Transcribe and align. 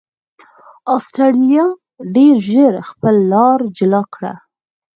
اسټرالیا 0.95 1.65
ډېر 2.15 2.35
ژر 2.49 2.73
خپله 2.89 3.21
لار 3.31 3.59
جلا 3.77 4.01
کړه. 4.13 4.33